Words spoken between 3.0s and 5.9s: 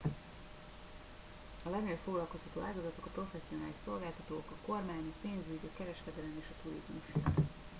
a professzionális szolgáltatók a kormány a pénzügy a